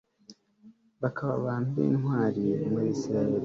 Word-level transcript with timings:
bakaba 1.01 1.31
abantu 1.39 1.67
b'intwari 1.77 2.45
muri 2.71 2.87
israheli 2.95 3.37